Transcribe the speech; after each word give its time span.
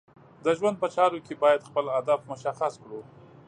د 0.45 0.47
ژوند 0.57 0.75
په 0.81 0.87
چارو 0.95 1.19
کې 1.25 1.33
باید 1.43 1.67
خپل 1.69 1.85
هدف 1.97 2.19
مشخص 2.31 2.73
کړو. 2.83 2.99